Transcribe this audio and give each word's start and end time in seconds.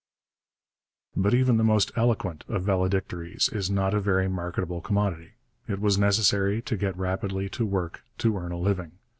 But 1.15 1.35
even 1.35 1.57
the 1.57 1.63
most 1.63 1.91
eloquent 1.95 2.43
of 2.47 2.63
valedictories 2.63 3.49
is 3.53 3.69
not 3.69 3.93
a 3.93 3.99
very 3.99 4.27
marketable 4.27 4.81
commodity. 4.81 5.33
It 5.67 5.79
was 5.79 5.99
necessary 5.99 6.59
to 6.59 6.75
get 6.75 6.97
rapidly 6.97 7.49
to 7.49 7.67
work 7.67 8.03
to 8.17 8.35
earn 8.35 8.51
a 8.51 8.57
living. 8.57 8.93